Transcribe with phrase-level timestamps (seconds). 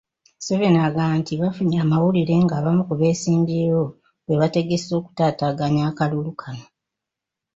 [0.37, 3.83] Museveni agamba nti bafunye amawulire ng'abamu ku beesimbyewo
[4.25, 6.65] bwe bategese okutaataaganya akalulu kano